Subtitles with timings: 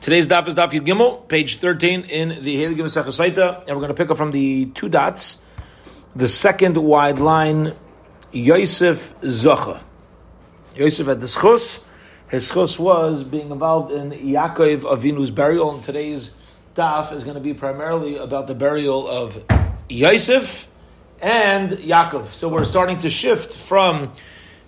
[0.00, 3.82] Today's daf is daf Yud Gimel, page 13 in the Heilig Masech Saita, and we're
[3.82, 5.38] going to pick up from the two dots,
[6.14, 7.74] the second wide line,
[8.30, 9.82] Yosef Zocha.
[10.76, 11.82] Yosef had the schus.
[12.30, 16.30] His schus was being involved in Yaakov Avinu's burial, and today's
[16.76, 19.42] daf is going to be primarily about the burial of
[19.88, 20.68] Yosef
[21.20, 22.26] and Yaakov.
[22.26, 24.12] So we're starting to shift from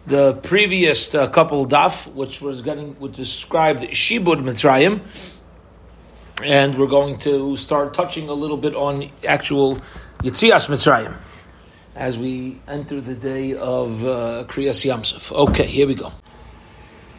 [0.06, 5.02] the previous uh, couple daf, which was getting which described Shibud Mitzrayim,
[6.42, 9.76] and we're going to start touching a little bit on actual
[10.22, 11.16] Yitzias Mitzrayim
[11.94, 15.32] as we enter the day of uh, Kriyas Yamsuf.
[15.32, 16.12] Okay, here we go.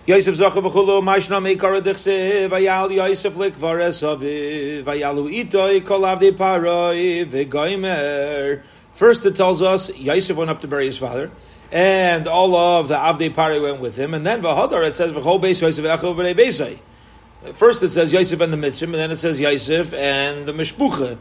[0.08, 7.30] Yosef Zacha v'chulu mashna meikara dichse vayal Yosef likvar esaviv vayalu itoi kol avdei paroi
[7.30, 8.64] v'goimer.
[8.94, 11.30] First it tells us Yosef went up to bury his father
[11.72, 14.14] and all of the Avdei Pari went with him.
[14.14, 16.80] And then Vahadar, it says, V'chol Beis Yosef Echel B'nei Beisai.
[17.56, 21.18] First it says Yosef and the Mitzim, and then it says Yosef and the Mishpucha.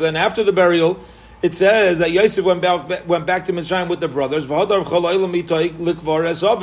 [0.00, 1.00] Then after the burial,
[1.42, 4.46] it says that Yosef went back, went back to Mitzrayim with the brothers,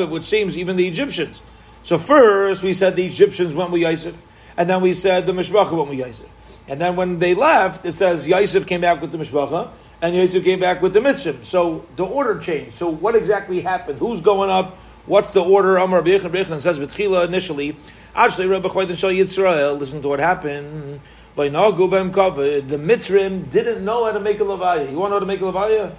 [0.09, 1.41] which seems even the Egyptians.
[1.83, 4.15] So first we said the Egyptians went with Yosef,
[4.55, 6.27] and then we said the Mishpacha went with Yosef.
[6.67, 9.69] And then when they left, it says Yosef came back with the Mishpacha,
[10.01, 11.43] and Yosef came back with the Mitzvah.
[11.43, 12.77] So the order changed.
[12.77, 13.99] So what exactly happened?
[13.99, 14.77] Who's going up?
[15.05, 15.77] What's the order?
[15.77, 17.77] Amar Bechon Bechon says B'tchila initially.
[18.13, 19.79] Actually, Rabbi Chayden Shal Yitzrael.
[19.79, 20.99] Listen to what happened.
[21.35, 24.89] By Nagubem Kavod, the Mitzrim didn't know how to make a levaya.
[24.91, 25.95] You want to know how to make a levaya?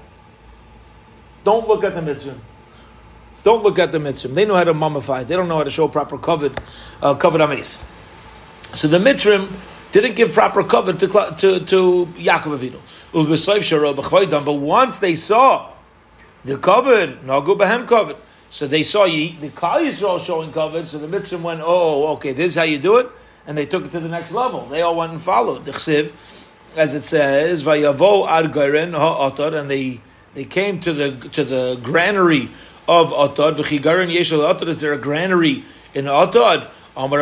[1.44, 2.38] Don't look at the Mitzrim.
[3.44, 4.34] Don't look at the Mitzrim.
[4.34, 5.26] They know how to mummify.
[5.26, 6.60] They don't know how to show proper covered,
[7.00, 7.78] uh, covered ames.
[8.74, 9.56] So the Mitzrim
[9.92, 12.80] didn't give proper cover to, to, to Yaakov Avinu.
[14.44, 15.72] But once they saw
[16.44, 18.16] the covered, Nagu Bahem covered,
[18.50, 22.50] so they saw the Klal Yisrael showing covered, so the Mitzvah went, oh, okay, this
[22.52, 23.08] is how you do it,
[23.46, 24.66] and they took it to the next level.
[24.68, 25.64] They all went and followed.
[25.64, 26.12] The Chsiv,
[26.76, 30.00] as it says, Vayavo Ad and they,
[30.34, 32.50] they came to the, to the granary
[32.86, 35.64] of Atad, V'chigarin Yeshel Atad, is there a granary
[35.94, 36.06] in
[36.98, 37.14] Atad?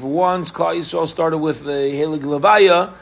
[0.00, 2.94] Once Klal Yisrael started with the Helig Levaya,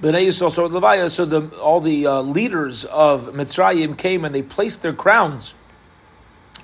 [0.00, 4.32] Bnei Yisrael started with Levaya, so the, all the uh, leaders of Mitzrayim came and
[4.32, 5.54] they placed their crowns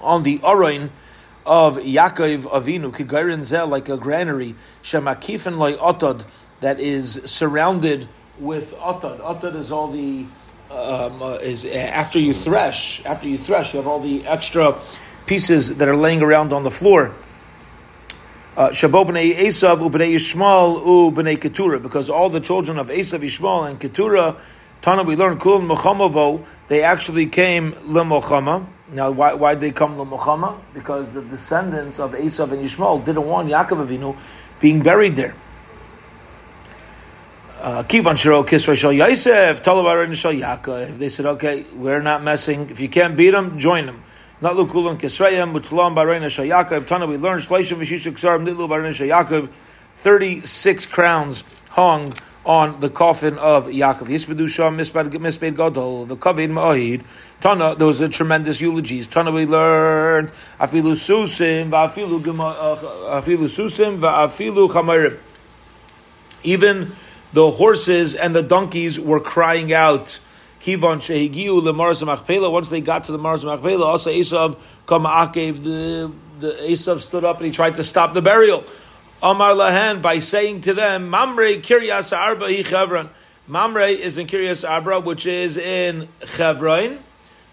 [0.00, 0.90] on the Arain
[1.44, 4.54] of Yaakov Avinu, Kigarin Zel, like a granary,
[4.84, 6.24] Shemakifin like Otad,
[6.60, 8.08] that is surrounded
[8.38, 9.18] with Otad.
[9.18, 10.24] Otad is all the
[10.70, 14.78] um, uh, is after you thresh, after you thresh, you have all the extra
[15.28, 17.14] pieces that are laying around on the floor.
[18.56, 23.70] Uh, Shabo b'nei Esav u'b'nei Yishmael u'b'nei Keturah, because all the children of Esav, Yishmael,
[23.70, 24.36] and Keturah,
[24.82, 28.66] Tana, we learned Kulam Mechamavo, they actually came Lemochama.
[28.90, 30.58] Now, why, why did they come Lemochama?
[30.72, 34.16] Because the descendants of Esav and Yishmael didn't want Yaakov Avinu
[34.60, 35.34] being buried there.
[37.60, 40.96] Uh, Kivan Shiro Kisra Shal Yosef, Talabar Shal Yaakov.
[40.96, 42.70] They said, okay, we're not messing.
[42.70, 44.02] If you can't beat them, join them.
[44.40, 46.86] Not lukulon kisrayim, mutlam barena shayakov.
[46.86, 49.50] Tana, we learned shleishim v'shishik ksarim nitlu barena shayakov.
[49.96, 52.14] Thirty-six crowns hung
[52.46, 54.06] on the coffin of Yaakov.
[54.06, 56.06] Yisbedu sham misped gadol.
[56.06, 57.02] The kavin ma'ahid.
[57.40, 59.08] Tana, there was a tremendous eulogies.
[59.08, 65.18] Tana, we learned afilu susim va'afilu uh, afilu susim va'afilu chamarim.
[66.44, 66.94] Even
[67.32, 70.20] the horses and the donkeys were crying out.
[70.62, 72.50] Kivan shehigiu lemaras machpela.
[72.50, 75.62] Once they got to the maras machpela, also Esav kama'akev.
[75.62, 78.64] The the Esav stood up and he tried to stop the burial.
[79.22, 83.10] Amar lahen by saying to them, Mamre kiryas arba hi chevron.
[83.48, 86.98] Mamre is in Kiryas Arba, which is in Chevron.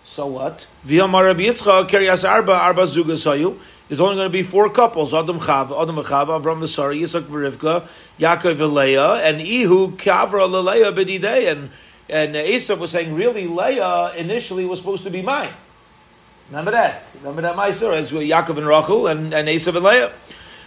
[0.04, 0.68] So what?
[0.86, 3.58] V'yamar Rabbi Yitzchak Kiryas Arba Arba Zugas Hayu.
[3.88, 7.88] There's only going to be four couples: Adam Chav, Adam Chav, Avram Vasari, Yitzchak V'Rivka,
[8.20, 11.50] Yaakov Leah, and Ihu Kavra Leleah B'Didei.
[11.50, 11.72] And
[12.10, 15.54] and Esav was saying, really, Leah initially was supposed to be mine.
[16.50, 17.04] Remember that?
[17.16, 20.14] Remember that Meiser as Yaakov and Rachel and, and Esav and Leah.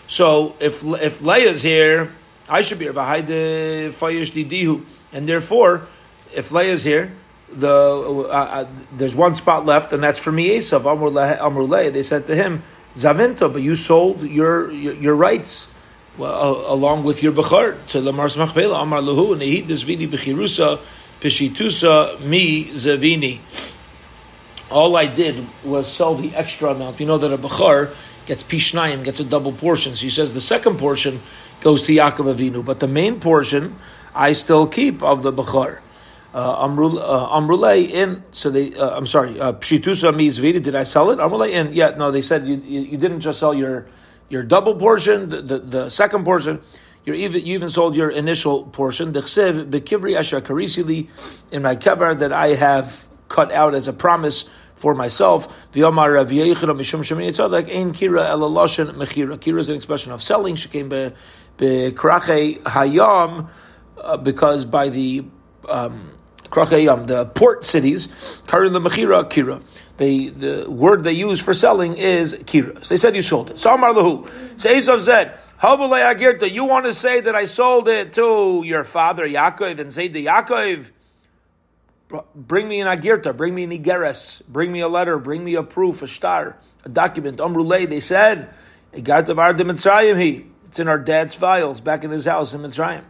[0.09, 2.13] So if if Leah's here,
[2.49, 2.95] I should be here.
[2.95, 5.87] Didihu, and therefore,
[6.35, 7.13] if Leah's here,
[7.53, 10.85] the uh, uh, there's one spot left, and that's for me, Esav.
[10.87, 11.93] Amr Leah.
[11.93, 12.65] They said to him,
[12.97, 15.69] Zavinta, but you sold your your, your rights.
[16.17, 20.09] Well, uh, along with your bechar to the Mars Machpela, Amar Lahu, and this vini
[20.09, 20.81] bechirusa
[21.21, 23.41] Pishitusa mi zavini.
[24.71, 27.01] All I did was sell the extra amount.
[27.01, 27.95] You know that a Bachar
[28.27, 29.97] gets Pishnayim, gets a double portion.
[29.97, 31.23] So he says the second portion
[31.63, 33.79] goes to Yaakov Avinu, but the main portion
[34.15, 35.81] I still keep of the Bachar.
[36.35, 38.23] uh, amrule in.
[38.33, 40.63] So they, uh, I'm sorry, uh, pshitusa mizvita.
[40.63, 41.19] Did I sell it?
[41.19, 41.73] Amrule in.
[41.73, 43.87] Yeah, no, they said you, you, you didn't just sell your
[44.29, 46.61] your double portion, the, the, the second portion.
[47.09, 49.13] You even, you even sold your initial portion.
[49.13, 51.09] The chsev bekivri asher karisili
[51.51, 54.45] in my cover that I have cut out as a promise
[54.77, 55.49] for myself.
[55.73, 56.69] V'yomar Rav kira
[58.29, 59.39] elaloshen mechira.
[59.39, 60.57] Kira is an expression of selling.
[60.57, 61.13] She came be
[61.57, 63.49] bekrache hayam
[63.97, 65.25] uh, because by the
[65.69, 66.13] um,
[66.51, 68.09] the port cities,
[68.47, 69.63] Karin the Mechira, Kira.
[69.99, 72.85] They, the word they use for selling is Kira.
[72.85, 73.59] So they said you sold it.
[73.59, 74.31] So Amar Lahu.
[74.59, 79.81] So Esav said, you want to say that I sold it to your father Yaakov
[79.81, 80.91] and say to Yaakov,
[82.35, 85.63] bring me an Agirta, bring me an Igeres, bring me a letter, bring me a
[85.63, 87.39] proof, a star, a document.
[87.39, 88.51] Amrulay, they said,
[88.95, 90.47] Igarta Vardim Mitzrayim he.
[90.69, 93.03] It's in our dad's files back in his house in Mitzrayim.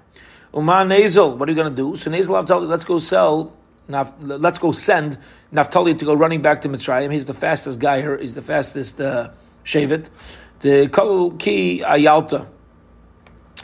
[0.55, 1.97] Uman Nazel, what are you going to do?
[1.97, 3.53] So Nazel Naftali, let's go sell,
[3.89, 5.19] let's go send
[5.53, 7.13] Naftali to go running back to Mitzrayim.
[7.13, 8.17] He's the fastest guy here.
[8.17, 9.31] He's the fastest uh,
[9.65, 10.09] Shavit.
[10.61, 12.47] The Kol Ki Ayalta,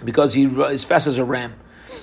[0.05, 1.55] because he is fast as a ram.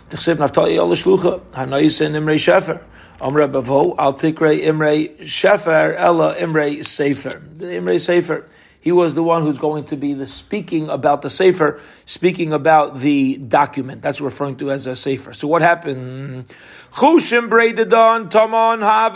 [0.10, 2.82] Tchsev Naftali Yola Shlucha, Hanayis and Imre Shefer.
[3.22, 7.42] Amre Bavo, Al Tikre Imre Shefer, Ella Imre Sefer.
[7.54, 8.46] The Imre Sefer
[8.82, 13.00] he was the one who's going to be the speaking about the Sefer, speaking about
[13.00, 14.02] the document.
[14.02, 15.34] That's referring to as a Sefer.
[15.36, 16.52] So what happened?
[16.92, 19.14] Chushim breidedon tamon have.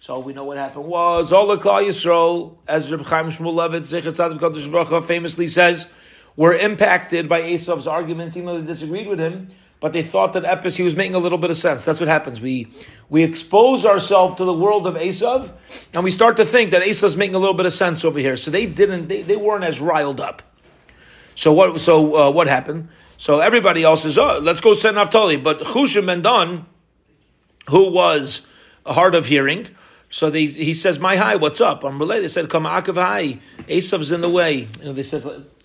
[0.00, 5.86] So we know what happened was all Yisrael, as Reb Chaim Shmulevitz Zechat famously says,
[6.36, 9.50] were impacted by Esav's argument, even though they disagreed with him
[9.84, 11.84] but they thought that Epis, he was making a little bit of sense.
[11.84, 12.40] That's what happens.
[12.40, 12.72] We,
[13.10, 15.52] we expose ourselves to the world of Esav,
[15.92, 18.38] and we start to think that Esav's making a little bit of sense over here.
[18.38, 20.40] So they didn't, they, they weren't as riled up.
[21.34, 22.88] So what, so, uh, what happened?
[23.18, 25.36] So everybody else is, oh, let's go send Naphtali.
[25.36, 26.64] But Chushim Mendon,
[27.68, 28.40] who was
[28.86, 29.68] hard of hearing,
[30.08, 31.84] so they, he says, my hi, what's up?
[31.84, 32.24] I'm related.
[32.24, 33.38] They said, come Akav hi.
[33.68, 34.66] Esav's in the way.
[34.78, 35.24] You know, they said,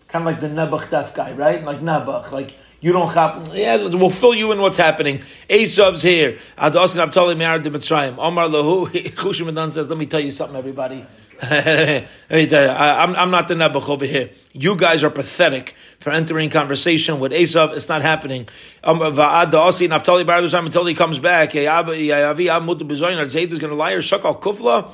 [0.10, 1.64] kind of like the Nebuch guy, right?
[1.64, 5.22] Like Nebuch, like, you don't have, yeah, we'll fill you in what's happening.
[5.50, 6.40] Esav's here.
[6.58, 8.18] Adosin Abtali Me'ar de Mitzrayim.
[8.18, 11.06] Omar Lahu, Chushim says, let me tell you something, everybody.
[11.42, 14.30] let me tell you, I, am I'm not the Nebuch over here.
[14.52, 17.74] You guys are pathetic for entering conversation with Esav.
[17.74, 18.50] It's not happening.
[18.84, 21.54] Um, until he comes back.
[21.54, 21.64] Zayd
[23.54, 24.92] is going to lie or shakal kufla.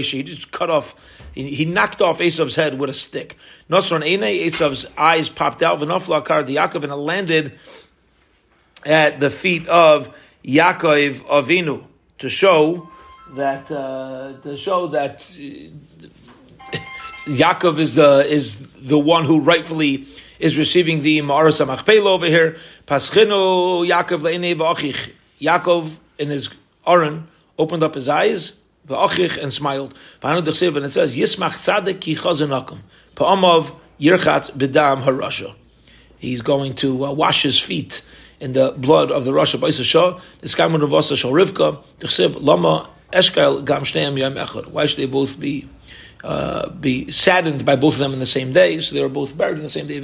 [0.00, 0.96] He just cut off.
[1.34, 3.36] He, he knocked off Esav's head with a stick.
[3.70, 5.78] Nosron Ene, Esav's eyes popped out.
[5.80, 7.58] V'nofla kar Yaakov and it landed
[8.84, 10.14] at the feet of
[10.44, 11.84] Yaakov Avinu
[12.18, 12.88] to show
[13.34, 16.78] that uh, to show that uh,
[17.26, 20.06] Yaakov is the is the one who rightfully
[20.38, 22.58] is receiving the Ma'aras HaMachpelah over here.
[22.86, 25.12] Paschinu Yaakov le'enei v'achich.
[25.40, 26.50] Yaakov in his
[26.86, 27.28] Aron
[27.58, 28.54] opened up his eyes
[28.88, 29.94] v'achich and smiled.
[30.22, 32.80] And it says Yismach Tzaddik ki chazanakum
[33.16, 35.54] pa'amav yirchat b'dam harasha.
[36.18, 38.02] He's going to uh, wash his feet
[38.40, 40.20] in the blood of the Rasha Baisa Shah.
[40.40, 41.82] This guy also Shal Rivka.
[42.40, 44.68] Lama Eshkel Gam Shneim Yom Echad.
[44.68, 45.68] Why should they both be
[46.24, 48.80] uh, be saddened by both of them in the same day?
[48.80, 49.98] So they were both buried in the same day.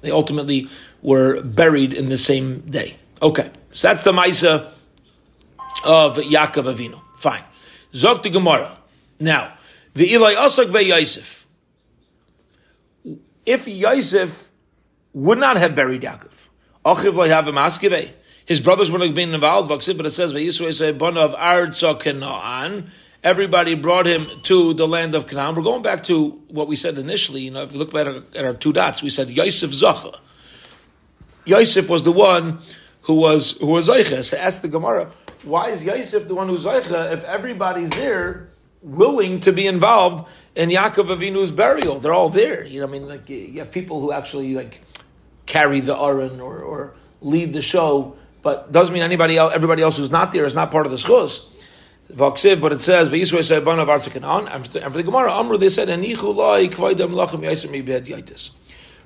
[0.00, 0.70] They ultimately
[1.02, 2.96] were buried in the same day.
[3.20, 4.72] Okay, so that's the Maisa
[5.84, 7.00] of Yaakov Avinu.
[7.18, 7.44] Fine.
[7.94, 8.78] Zog to Gemara.
[9.18, 9.54] Now,
[9.94, 11.46] the Eli Asak be Yosef.
[13.44, 14.48] If Yosef
[15.12, 16.32] would not have buried Yaakov,
[17.92, 18.08] eh?
[18.46, 20.32] his brothers would have been involved, but it says,
[21.16, 22.84] of.
[23.24, 25.56] Everybody brought him to the land of Canaan.
[25.56, 27.42] We're going back to what we said initially.
[27.42, 30.14] You know, if you look back at our, two dots, we said Yosef Zacha.
[31.48, 32.60] Yosef was the one
[33.02, 34.24] who was who was Zaycha.
[34.24, 35.10] So ask the Gemara,
[35.42, 38.50] why is Yosef the one who's Zaycha if everybody's there
[38.82, 42.00] willing to be involved in Yaakov Avinu's burial?
[42.00, 42.64] They're all there.
[42.64, 44.82] You know, I mean, like you have people who actually like
[45.46, 49.96] carry the Aron or, or lead the show, but doesn't mean anybody else, everybody else
[49.96, 51.44] who's not there is not part of the schus.
[52.12, 55.68] Vaksiv, but it says V'Yisrael said Ban of Arzakan and for the Gemara Amru they
[55.68, 58.50] said Anichu Lai Kvaidam Lachem Yaisim Mibed Yaitis.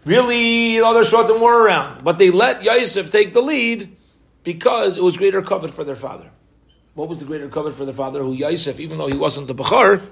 [0.05, 3.97] Really, the other Shvatim were around, but they let Yosef take the lead
[4.43, 6.29] because it was greater covet for their father.
[6.95, 8.23] What was the greater covet for their father?
[8.23, 10.03] Who Yosef, even though he wasn't the Bechar,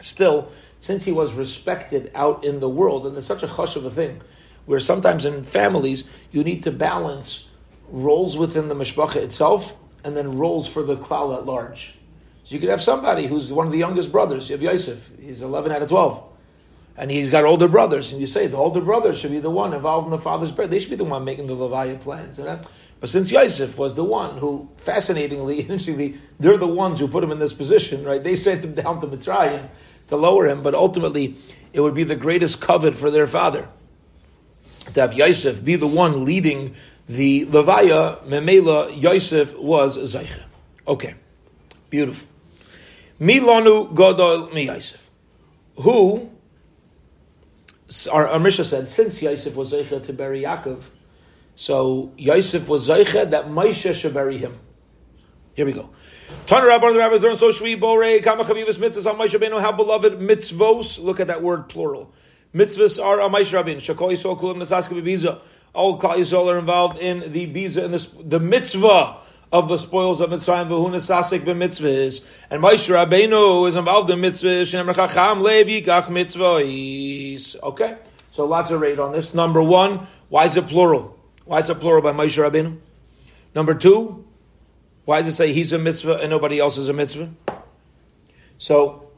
[0.00, 3.84] still, since he was respected out in the world, and it's such a hush of
[3.84, 4.20] a thing,
[4.66, 7.46] where sometimes in families you need to balance
[7.88, 11.94] roles within the mishpacha itself and then roles for the klal at large.
[12.44, 14.50] So you could have somebody who's one of the youngest brothers.
[14.50, 16.24] You have Yosef; he's eleven out of twelve,
[17.02, 19.74] and he's got older brothers, and you say the older brother should be the one
[19.74, 20.70] involved in the father's birth.
[20.70, 22.38] They should be the one making the Levaya plans.
[22.38, 22.60] You know?
[23.00, 27.32] But since Yosef was the one who, fascinatingly, interestingly, they're the ones who put him
[27.32, 28.22] in this position, right?
[28.22, 29.68] They sent him down to Mitzrayim
[30.10, 31.38] to lower him, but ultimately
[31.72, 33.68] it would be the greatest covet for their father
[34.94, 36.76] to have Yosef be the one leading
[37.08, 38.24] the Levaya.
[38.28, 40.44] Memela Yosef was Zaycha.
[40.86, 41.16] Okay,
[41.90, 42.28] beautiful.
[43.20, 45.10] Milanu Godol Mi Yosef,
[45.78, 46.30] who
[48.10, 50.82] our, our Mishnah said since Yosef was Zaycha to bury Yaakov,
[51.56, 54.58] so Yosef was Zaycha that Moshe should bury him.
[55.54, 55.90] Here we go.
[56.46, 59.72] Tana Rabban the rabbis learn so shvi bore kama chavivas mitzvahs on Moshe Rabbeinu how
[59.72, 61.02] beloved mitzvos.
[61.02, 62.12] Look at that word plural.
[62.54, 63.76] Mitzvahs are on Moshe Rabbeinu.
[63.76, 65.40] Shakol Yisrael kulam nasaska.
[65.74, 69.21] All Klal Yisrael are involved in the biza and the, the mitzvah
[69.52, 72.22] of the spoils of Mitzrayim v'hu nasasik b'mitzvahs.
[72.50, 74.62] And Moshe Rabbeinu is involved in mitzvahs.
[74.62, 77.62] Shenem levi kach mitzvahs.
[77.62, 77.98] Okay,
[78.30, 79.34] so lots of rate on this.
[79.34, 81.18] Number one, why is it plural?
[81.44, 82.78] Why is it plural by Moshe Rabbeinu?
[83.54, 84.24] Number two,
[85.04, 87.30] why does it say he's a mitzvah and nobody else is a mitzvah?
[88.56, 89.10] So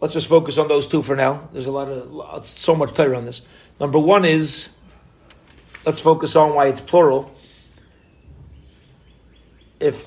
[0.00, 1.50] let's just focus on those two for now.
[1.52, 3.42] There's a lot of so much Torah on this.
[3.78, 4.70] Number one is
[5.84, 7.34] let's focus on why it's plural.
[9.80, 10.06] If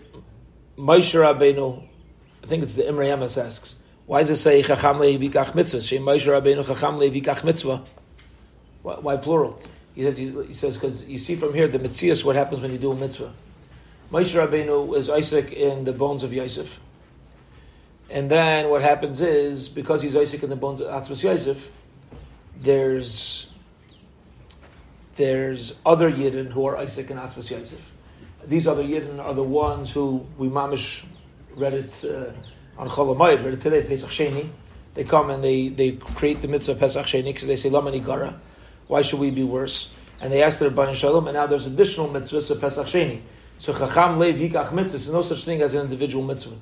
[0.77, 1.83] Moshe Rabbeinu,
[2.43, 3.75] I think it's the Imre Emes asks,
[4.05, 5.81] why does it say Chacham levikach mitzvah?
[5.81, 7.83] Shem Moshe Rabbeinu Chacham levikach mitzvah.
[8.83, 9.59] Why, plural?
[9.95, 12.77] He says he says because you see from here the mitzvah what happens when you
[12.77, 13.33] do a mitzvah.
[14.11, 16.79] Moshe Rabbeinu was Isaac in the bones of Yosef.
[18.09, 21.71] And then what happens is, because he's Isaac in the bones of Atzmas Yosef,
[22.57, 23.47] there's
[25.15, 27.92] there's other Yidden who are Isaac and Atzmas Yosef.
[28.47, 31.05] These other Yidden are the ones who we mamish
[31.55, 32.31] read it uh,
[32.77, 34.49] on Cholamayit, read it today, Pesach Sheni.
[34.95, 38.39] They come and they, they create the mitzvah Pesach Sheni because they say, Lamani Gara,
[38.87, 39.91] why should we be worse?
[40.21, 43.21] And they ask their Bani Shalom, and now there's additional mitzvahs of Pesach Sheni.
[43.59, 46.55] So Chacham Lev Yikach Mitzvah, there's no such thing as an individual mitzvah.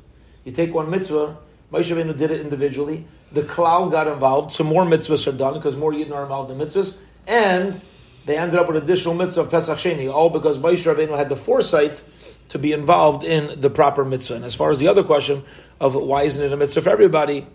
[0.45, 1.37] You take one mitzvah,
[1.71, 5.75] Moshe Rabbeinu did it individually, the Klal got involved, so more mitzvahs are done because
[5.75, 6.97] more Yidden are involved in mitzvahs,
[7.27, 7.79] and
[8.25, 11.35] they ended up with additional mitzvah of Pesach Sheni, all because Moshe Rabbeinu had the
[11.35, 12.01] foresight
[12.49, 14.35] to be involved in the proper mitzvah.
[14.35, 15.43] And as far as the other question
[15.79, 17.47] of why isn't it a mitzvah for everybody,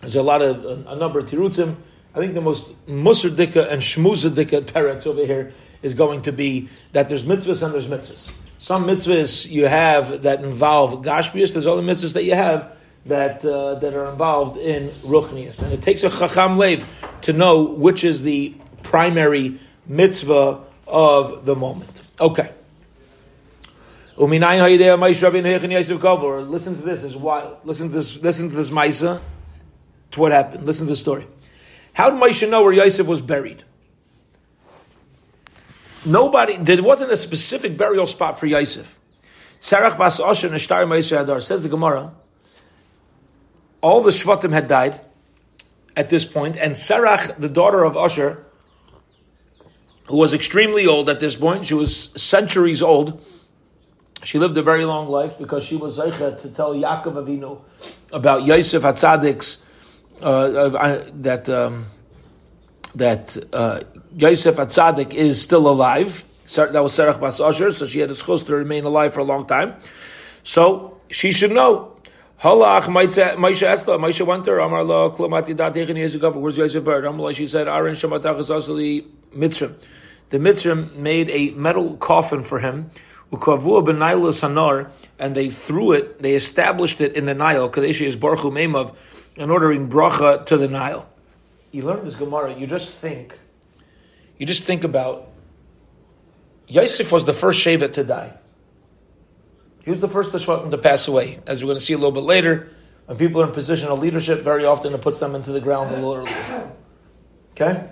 [0.00, 1.76] there's a lot of, a, a number of tirutim.
[2.14, 5.52] I think the most musardika and shmuzadika teretz over here
[5.82, 8.30] is going to be that there's mitzvahs and there's mitzvahs.
[8.58, 11.52] Some mitzvahs you have that involve gashmius.
[11.52, 12.72] There's other mitzvahs that you have
[13.04, 16.84] that uh, that are involved in ruchnius, and it takes a chacham lev
[17.22, 22.02] to know which is the primary mitzvah of the moment.
[22.20, 22.52] Okay.
[24.18, 24.40] Listen
[26.76, 27.50] to this is why.
[27.64, 28.16] Listen to this.
[28.16, 29.20] Listen to this Maisa.
[30.12, 30.64] To what happened.
[30.64, 31.26] Listen to the story.
[31.92, 33.64] How did Moshe know where Yosef was buried?
[36.06, 38.98] Nobody, there wasn't a specific burial spot for Yosef.
[39.60, 42.12] Sarach bas Osher neshtar Hadar says the Gemara.
[43.80, 45.00] All the Shvatim had died
[45.96, 48.44] at this point, and Sarach, the daughter of Osher,
[50.08, 53.24] who was extremely old at this point, she was centuries old.
[54.24, 57.60] She lived a very long life because she was Zeichet to tell Yaakov Avinu
[58.12, 59.62] about Yosef Hatzadik's
[60.22, 61.86] uh, uh, that um,
[62.94, 63.80] that uh,
[64.16, 66.24] Yosef Atzadik is still alive.
[66.54, 69.24] That was Serach Bas Asher, so she had a schus to remain alive for a
[69.24, 69.74] long time.
[70.44, 71.95] So she should know.
[72.40, 72.88] Halach
[73.62, 77.04] asked her, Moshe went Amar lo klomati da techin yezukov, where's Yosef Bird?
[77.04, 79.74] Amar she said, Aaron shamatach asali mitzrim.
[80.30, 82.90] The mitzrim made a metal coffin for him,
[83.32, 88.16] ukavua benailu sanar, and they threw it, they established it in the Nile, kadeshi is
[88.16, 88.94] baruchu meimav,
[89.36, 91.08] in ordering bracha to the Nile
[91.76, 93.38] you learn this Gemara, you just think,
[94.38, 95.28] you just think about
[96.68, 98.32] Yosef was the first Shevet to die.
[99.86, 101.38] He was the first Shvatim to pass away.
[101.46, 102.68] As we're going to see a little bit later,
[103.06, 105.92] when people are in position of leadership, very often it puts them into the ground
[105.92, 106.72] a little earlier.
[107.52, 107.88] Okay?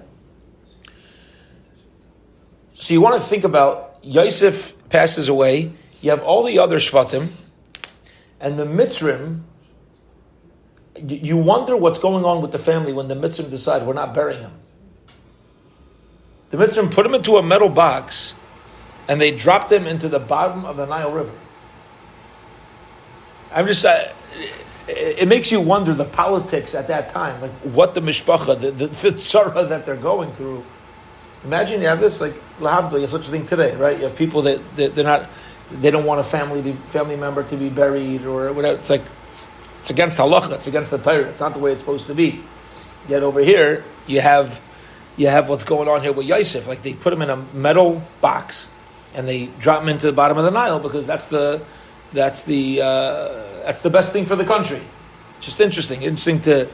[2.75, 7.31] So you want to think about Yosef passes away, you have all the other Shvatim,
[8.41, 9.45] and the Mitzrim
[10.97, 14.43] you wonder what's going on with the family when the Mitzrim decide we're not burying
[14.43, 14.53] him.
[16.51, 18.35] The Mitzrim put him into a metal box
[19.09, 21.33] and they dropped him into the bottom of the Nile River.
[23.54, 24.08] I'm just, uh,
[24.88, 28.87] it, makes you wonder the politics at that time, like what the mishpacha, the, the,
[28.88, 30.64] the tzara that they're going through.
[31.44, 33.99] Imagine you have this, like, lahavdil, you have such a thing today, right?
[33.99, 35.30] You have people that, that they're not,
[35.70, 38.78] they don't want a family, family member to be buried or whatever.
[38.78, 39.04] It's like,
[39.84, 40.52] it's against halacha.
[40.52, 41.28] It's against the Torah.
[41.28, 42.42] It's not the way it's supposed to be.
[43.06, 44.62] Yet over here, you have
[45.18, 46.66] you have what's going on here with Yosef.
[46.66, 48.70] Like they put him in a metal box
[49.12, 51.62] and they drop him into the bottom of the Nile because that's the
[52.14, 54.83] that's the uh, that's the best thing for the country.
[55.40, 56.68] Just interesting, interesting to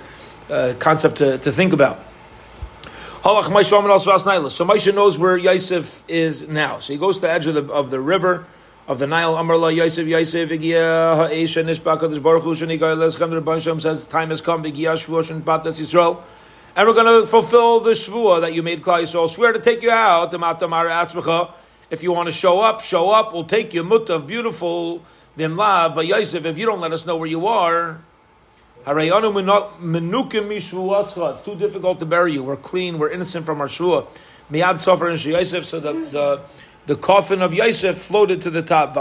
[0.49, 1.99] uh, concept to, to think about.
[3.23, 6.79] So Moshe knows where Yosef is now.
[6.81, 8.47] So he goes to the edge of the, of the river
[8.87, 9.35] of the Nile.
[9.37, 10.49] Amrla Yosef Yosef
[13.45, 14.63] Baruch says time has come
[15.81, 16.23] Yisrael.
[16.77, 19.29] And we're going to fulfill the Shvuah that you made Klal Yisrael.
[19.29, 20.33] Swear to take you out.
[21.91, 23.33] If you want to show up, show up.
[23.35, 25.03] We'll take you mutav, beautiful
[25.37, 25.95] vimla.
[25.95, 28.01] But Yosef, if you don't let us know where you are,
[28.87, 29.05] it's
[31.45, 32.43] too difficult to bury you.
[32.43, 32.99] We're clean.
[32.99, 34.07] We're innocent from our shua.
[34.51, 35.65] Miad Sofer and Yosef.
[35.65, 36.43] So the, the
[36.87, 38.97] the coffin of Yosef floated to the top.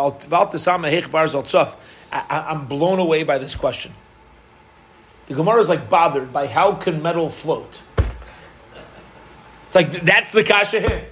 [2.12, 3.94] I'm blown away by this question.
[5.28, 7.80] The Gemara is like bothered by how can metal float.
[7.98, 11.08] It's like that's the kasha here.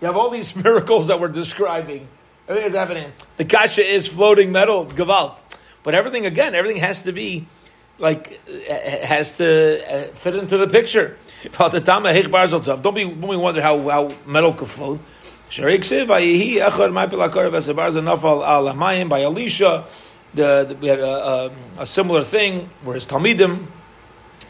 [0.00, 2.08] You have all these miracles that we're describing.
[2.48, 3.12] Everything's happening.
[3.38, 4.86] The kasha is floating metal.
[4.86, 5.38] Gavalt.
[5.82, 7.46] But everything again, everything has to be
[7.98, 8.40] like
[8.78, 11.16] has to uh, fit into the picture.
[11.52, 11.72] Don't
[12.94, 15.00] be don't be wonder how how metal could float.
[15.48, 15.78] By
[19.22, 19.86] Elisha,
[20.34, 23.68] the, the, we had a, a, a, similar thing where his Talmidim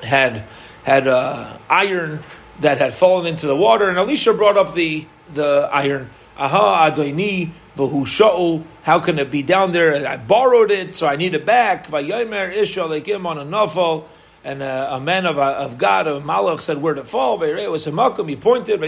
[0.03, 0.47] had
[0.85, 2.25] had uh, iron
[2.61, 6.09] that had fallen into the water, and Elisha brought up the the iron.
[6.39, 8.65] Aha, Adoini, Shaul.
[8.83, 10.07] How can it be down there?
[10.07, 11.89] I borrowed it, so I need it back.
[11.89, 14.05] Vayomer Isha Lekim on a Nafal.
[14.45, 17.43] And uh, a man of, a, of God, a Malach, said where to fall.
[17.43, 18.25] It was a.
[18.25, 18.81] He pointed.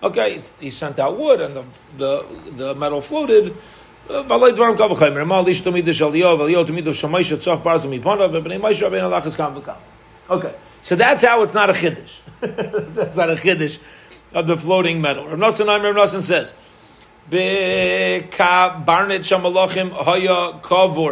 [0.00, 1.64] Okay, he sent out wood, and the
[1.96, 3.56] the, the metal floated.
[4.08, 4.22] Uh,
[10.30, 12.10] okay, so that's how it's not a chiddush.
[12.40, 13.78] that's not a chiddush
[14.38, 15.26] of the floating metal.
[15.28, 16.54] Rav Nosson, Rav Nosson says,
[17.30, 18.30] Kavur,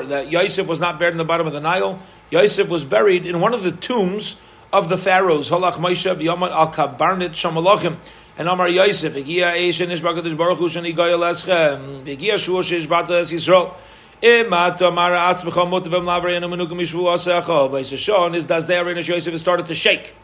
[0.08, 1.98] that Yosef was not buried in the bottom of the Nile.
[2.30, 4.36] Yosef was buried in one of the tombs
[4.72, 5.50] of the pharaohs.
[5.50, 7.98] Halach Moshe V'Yomad Al Barnit Shamalachim.
[8.38, 12.88] And Amar Yosef, V'Gia Eish and Ishbakadosh Baruch Hu Shani Goyal Eschem, V'Gia Shua Sheish
[12.88, 13.74] Bata Es Yisrael.
[14.22, 17.70] Imat Amara Atzmecha Mutavim Lavrei and Amenukim Yishvu Asecha.
[17.70, 20.14] But Shon is das there in Yosef started to shake,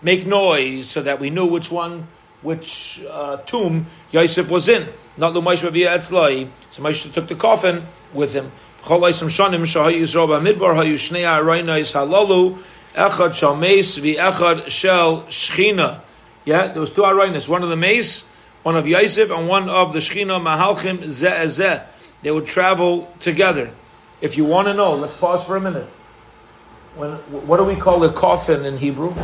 [0.00, 2.08] make noise, so that we knew which one
[2.42, 4.88] which uh, tomb Yosef was in.
[5.16, 6.50] Not Lumaish Vavia Etzlai.
[6.72, 8.52] So Moshe took the coffin with him.
[16.44, 17.48] Yeah, there was two Arainas.
[17.48, 18.24] One of the Mace,
[18.64, 21.86] one of Yosef, and one of the Shchina Mahalchim Zeh
[22.22, 23.70] They would travel together.
[24.20, 25.88] If you want to know, let's pause for a minute.
[26.96, 27.12] When,
[27.46, 29.14] what do we call a coffin in Hebrew?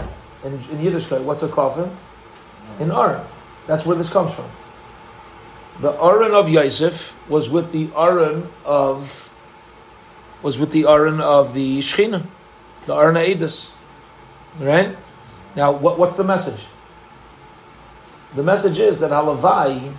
[0.45, 1.97] In, in Yiddishkeit, what's a coffin?
[2.81, 3.25] In Aaron.
[3.67, 4.51] That's where this comes from.
[5.81, 9.31] The Aaron of Yosef was with the Aaron of
[10.43, 12.27] was with the Aaron of the Shechina,
[12.87, 13.71] the Aaron Edis.
[14.59, 14.97] Right?
[15.57, 16.67] Now, what, what's the message?
[18.35, 19.95] The message is that Halavai,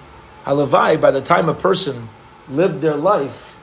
[0.45, 2.09] Halavai, by the time a person
[2.47, 3.57] lived their life,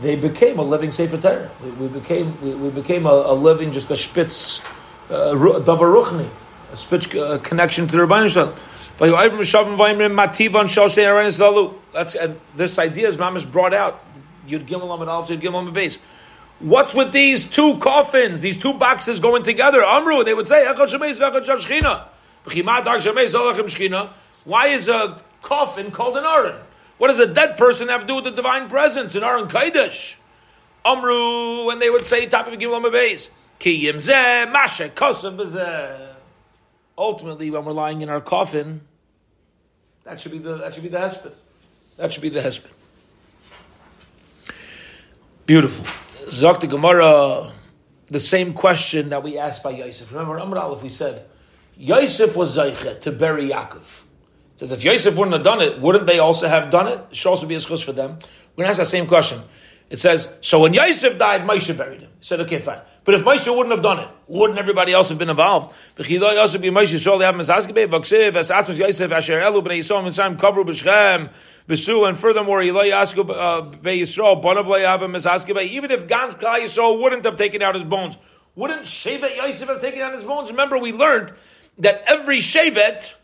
[0.00, 1.50] they became a living Sefer Torah.
[1.62, 4.60] We, we, became we, we became a, a, living, just a spitz,
[5.10, 6.30] uh, davar ruchni,
[6.72, 8.54] a spitz uh, connection to the Rabbi Shalom.
[11.92, 14.04] That's uh, this idea is Mamish brought out.
[14.48, 15.98] Yud Gimel Amid Alf Yud Gimel base.
[16.60, 19.84] What's with these two coffins, these two boxes going together?
[19.84, 20.66] Amru, they would say,
[24.44, 26.56] Why is a coffin called an Aron?
[26.96, 29.14] What does a dead person have to do with the divine presence?
[29.14, 30.16] An Aron Kaidish.
[30.84, 33.30] Amru, and they would say, top of Gimel base.
[33.60, 35.36] Ki mashe, kosav
[36.98, 38.82] ultimately, when we're lying in our coffin,
[40.04, 41.34] that should be the that should be the husband.
[41.96, 42.74] That should be the husband.
[45.46, 45.86] Beautiful.
[46.26, 47.52] Zakta Gemara,
[48.08, 50.10] the same question that we asked by Yosef.
[50.12, 51.26] Remember, Amr Aleph, we said,
[51.76, 53.82] Yosef was Zayche to bury Yaakov.
[54.56, 57.00] Says if Yosef wouldn't have done it, wouldn't they also have done it?
[57.10, 58.18] It should also be a schus for them.
[58.56, 59.40] We're going to ask that same question.
[59.90, 62.10] It says, so when Yosef died, Moshe buried him.
[62.18, 62.80] He said, okay, fine.
[63.04, 65.74] But if Moshe wouldn't have done it, wouldn't everybody else have been involved?
[65.96, 66.20] And furthermore,
[72.60, 72.84] uh, even
[75.90, 78.18] if Gans Klal Yisrael wouldn't have taken out his bones,
[78.54, 80.50] wouldn't Shevet Yosef have taken out his bones?
[80.50, 81.32] Remember, we learned
[81.78, 83.14] that every Shevet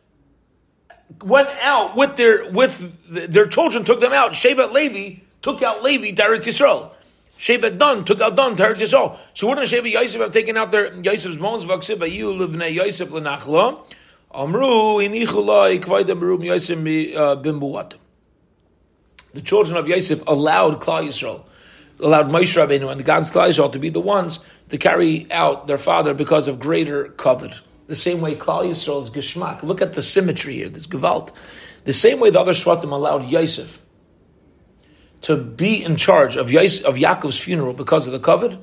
[1.23, 4.33] went out with their with their children, took them out.
[4.33, 6.91] Shevet Levi took out Levi, Daretz Yisrael.
[7.39, 9.19] Sheva done, took out done to hurt Yisrael.
[9.35, 11.67] So wouldn't Sheva Yosef have taken out their Yosef's bones?
[11.67, 13.85] Vaksiv ayu livnei Yosef lenachlo.
[14.33, 17.99] Amru inichulai kvaydem berum Yosef bimbuatim.
[19.35, 21.45] The children of Yosef allowed Klal Yisrael,
[22.01, 24.39] allowed Moshe Rabbeinu and the God's Klal Yisrael to be the ones
[24.71, 27.61] to carry out their father because of greater covet.
[27.87, 29.63] The same way Klal Yisrael's geschmack.
[29.63, 31.33] Look at the symmetry here, this gewalt.
[31.85, 33.83] The same way the other Shvatim allowed Yosef
[35.25, 38.59] to be in charge of, Yosef, of Yaakov's funeral because of the covet,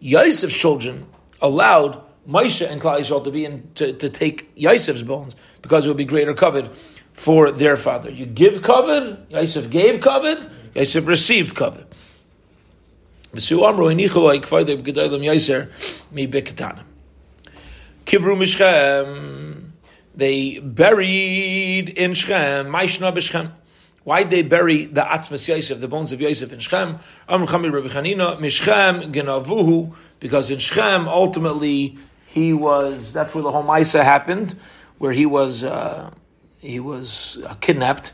[0.00, 1.06] Yosef's children
[1.40, 5.88] allowed Moshe and Klal Yisrael to be in, to, to take Yosef's bones because it
[5.88, 6.68] would be greater covet
[7.12, 8.10] for their father.
[8.10, 10.38] You give covet, Yosef gave covet,
[10.74, 11.86] Yosef received covet.
[20.12, 23.52] They buried in Shechem, Maishna B'Shechem.
[24.04, 27.00] Why they bury the Atzmas Yosef, the bones of Yosef in Shechem?
[27.28, 33.50] Amr Chami Rabbi Chanina, Mishchem Genavuhu, because in Shechem, ultimately, he was, that's where the
[33.50, 34.54] whole Maisa happened,
[34.98, 36.10] where he was, uh,
[36.58, 38.12] he was uh, kidnapped.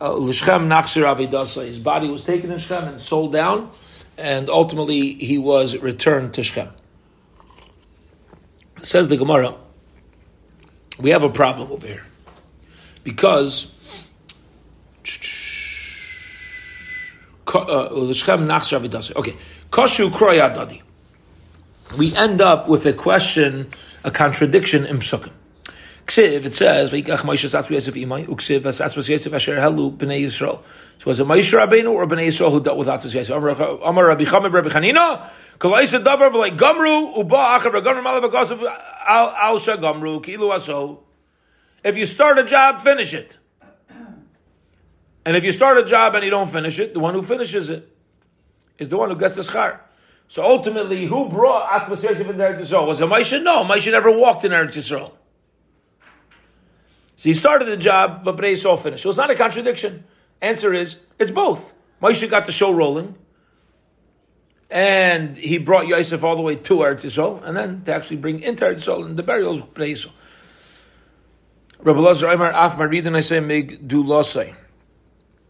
[0.00, 3.70] Lishchem L'Shechem Nachsir Avidasa, his body was taken in Shechem and sold down,
[4.16, 6.70] and ultimately he was returned to Shechem.
[8.82, 9.56] Says the Gemara,
[10.98, 12.04] we have a problem over here.
[13.02, 13.73] Because uh,
[17.46, 17.88] Uh,
[19.16, 19.36] okay,
[19.70, 20.82] koshu kroyadadi.
[21.96, 23.70] We end up with a question,
[24.02, 25.30] a contradiction in psukim.
[26.06, 30.60] Ksiv, it says, "Vayikach Moshe Satzvi Imai Uksiv Satzvi Asher Helu Yisrael."
[30.98, 33.30] So was it Moshe Rabbeinu or Bnei Yisrael who dealt with Atzvas Yosef?
[33.82, 38.24] Amar Rabbi Chamid Rabbi Chanina, Gamru Uba Achav Malav
[39.06, 39.60] Al
[40.20, 40.98] Kilu.
[41.84, 43.38] If you start a job, finish it.
[45.26, 47.70] And if you start a job and you don't finish it, the one who finishes
[47.70, 47.88] it
[48.78, 49.80] is the one who gets the schar.
[50.28, 52.86] So ultimately, who brought Atzvas Yosef in Eretz Yisrael?
[52.86, 53.42] Was it Moshe?
[53.42, 55.12] No, Moshe never walked in Eretz Yisrael.
[57.16, 59.02] So he started the job, but Bnei Yisrael finished.
[59.02, 60.04] So it's not a contradiction.
[60.42, 61.72] Answer is, it's both.
[62.02, 63.14] Moshe got the show rolling,
[64.70, 68.40] and he brought Yosef all the way to Eretz Yisrael, and then to actually bring
[68.40, 70.12] into Eretz Yisrael, and the burials Bnei Yisrael.
[71.80, 74.54] Rabbi Lazar Omer, Af I say, Mig do losay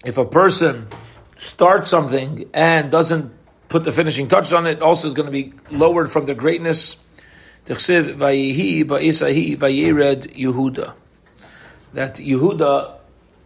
[0.04, 0.88] if a person
[1.38, 3.32] starts something and doesn't
[3.68, 6.96] put the finishing touch on it, also is going to be lowered from the greatness.
[11.94, 12.98] That Yehuda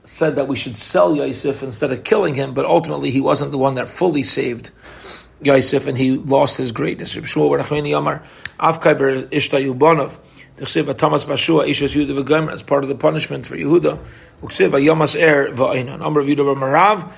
[0.05, 3.59] said that we should sell Yosef instead of killing him, but ultimately he wasn't the
[3.59, 4.71] one that fully saved
[5.43, 7.15] Yosef and he lost his greatness.
[10.61, 10.75] As
[12.63, 13.99] part of the punishment for Yehuda.
[14.43, 17.13] Yomas Er of Yudah Marav.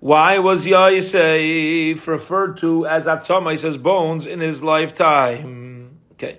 [0.00, 5.98] Why was Yosef referred to as Atzamais, as bones, in his lifetime?
[6.12, 6.38] Okay.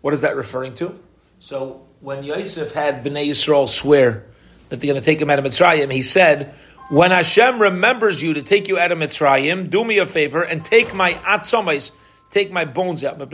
[0.00, 0.98] What is that referring to?
[1.38, 4.26] So, when Yosef had Bnei Yisrael swear
[4.68, 6.54] that they're going to take him out of Mitzrayim, he said,
[6.92, 10.62] when Hashem remembers you to take you out of Mitzrayim, do me a favor and
[10.62, 11.90] take my Atzamais,
[12.30, 13.18] take my bones out.
[13.18, 13.30] It's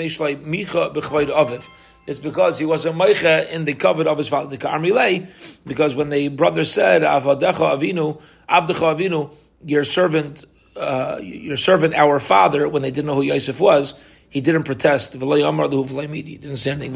[2.21, 5.27] because he was a meicha in the covet of his father, the Karmilei,
[5.67, 10.45] because when the brother said, Avadecha Avinu, Avdecha Avinu, your servant,
[10.77, 13.95] uh, your servant, our father, when they didn't know who Yosef was,
[14.31, 15.15] he didn't protest.
[15.15, 16.93] He didn't say anything.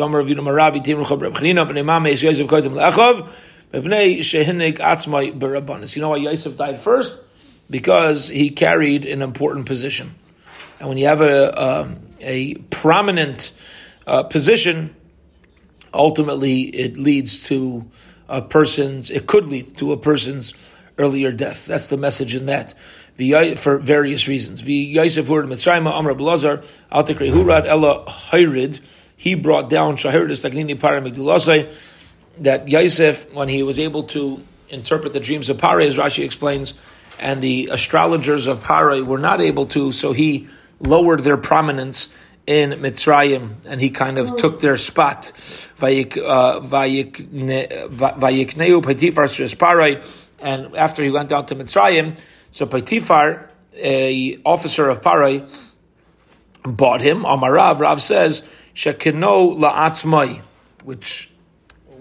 [5.97, 7.19] You know why Yosef died first?
[7.71, 10.15] Because he carried an important position.
[10.79, 13.53] And when you have a, a, um, a prominent
[14.07, 14.95] uh, position,
[15.95, 17.91] ultimately it leads to
[18.29, 20.55] a person's, it could lead to a person's
[20.99, 21.67] earlier death.
[21.67, 22.75] That's the message in that.
[23.59, 24.63] For various reasons.
[27.31, 28.81] Hurad
[29.17, 31.73] he brought down Shahirid Stagnini Paramigdulasai,
[32.38, 36.75] that Yosef, when he was able to interpret the dreams of Pare, as Rashi explains,
[37.18, 40.49] and the astrologers of Pare were not able to, so he
[40.81, 42.09] lowered their prominence
[42.47, 45.31] in Mitzrayim, and he kind of took their spot.
[45.81, 45.85] Uh,
[49.55, 50.05] Parai,
[50.40, 52.18] and after he went down to Mitzrayim,
[52.51, 55.49] so Paitifar, a officer of Parai,
[56.64, 57.23] bought him.
[57.23, 58.42] Amarav, Rav says,
[58.75, 60.42] Shekino la'atzmai,
[60.85, 61.31] which,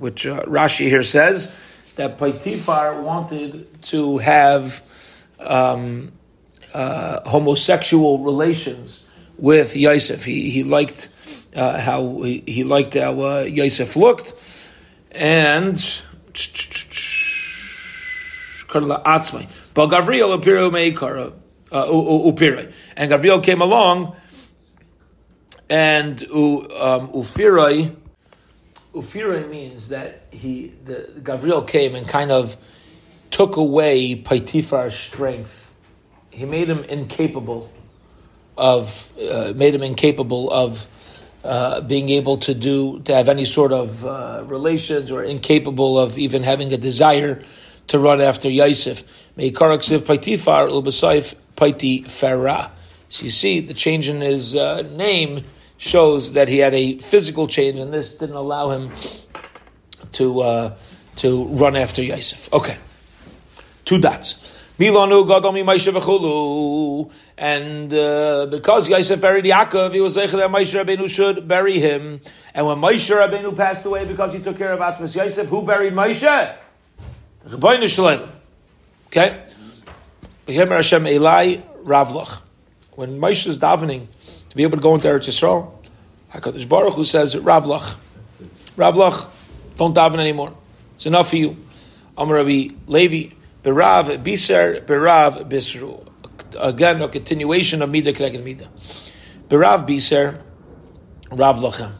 [0.01, 1.53] which uh, Rashi here says,
[1.95, 4.81] that Paitifar wanted to have
[5.39, 6.11] um,
[6.73, 9.03] uh, homosexual relations
[9.37, 10.25] with Yosef.
[10.25, 11.09] He he liked
[11.55, 14.33] uh, how he, he, liked how uh, Yosef looked,
[15.11, 15.77] and
[19.73, 19.93] But.
[19.93, 21.31] Uh.
[22.97, 24.15] And Gavriel came along
[25.69, 27.95] and um, Ufirai.
[28.93, 32.57] Ufirai means that he, the, Gavriel came and kind of
[33.29, 35.73] took away Paitifar's strength.
[36.29, 37.71] He made him incapable
[38.57, 40.87] of, uh, made him incapable of
[41.43, 46.17] uh, being able to do to have any sort of uh, relations or incapable of
[46.17, 47.43] even having a desire
[47.87, 49.03] to run after Yosef.
[49.37, 52.71] Meikaraksiv Paitifar Ulbasaif Paiti Farah.
[53.09, 55.45] So you see, the change in his uh, name
[55.81, 58.91] shows that he had a physical change, and this didn't allow him
[60.13, 60.75] to uh,
[61.17, 62.53] to run after Yosef.
[62.53, 62.77] Okay,
[63.83, 64.35] two dots.
[64.79, 67.11] Milanu Gadomi Maisha V'chulu.
[67.37, 72.21] And uh, because Yosef buried Yaakov, he was saying that Moshe Rabbeinu should bury him.
[72.53, 75.93] And when Moshe Rabbeinu passed away because he took care of Atzmas Yosef, who buried
[75.93, 76.55] Moshe?
[77.45, 78.29] The Shalom.
[79.07, 79.43] Okay?
[80.45, 82.41] Behemer Hashem Eli Ravlach.
[82.91, 84.07] When Moshe is davening
[84.51, 85.71] to be able to go into Eretz Yisrael,
[86.33, 87.95] HaKadosh Baruch Hu says, Ravlach.
[88.75, 89.29] Ravlach,
[89.77, 90.53] don't daven anymore.
[90.95, 91.55] It's enough for you.
[92.17, 93.33] Amar Rabbi Levi,
[93.63, 96.05] Berav Biser, Berav Bisru.
[96.59, 98.67] Again, a continuation of Midah Kreged Midah.
[99.47, 100.43] Berav Biser,
[101.31, 101.93] Rav Lachem.